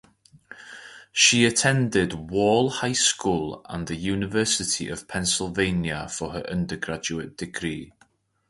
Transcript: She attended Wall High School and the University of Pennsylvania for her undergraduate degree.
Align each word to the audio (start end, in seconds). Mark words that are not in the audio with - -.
She 1.11 1.45
attended 1.45 2.31
Wall 2.31 2.71
High 2.71 2.93
School 2.93 3.63
and 3.69 3.85
the 3.85 3.95
University 3.95 4.87
of 4.89 5.07
Pennsylvania 5.07 6.09
for 6.09 6.31
her 6.31 6.49
undergraduate 6.49 7.37
degree. 7.37 7.93